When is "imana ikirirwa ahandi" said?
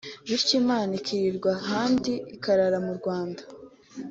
0.61-2.13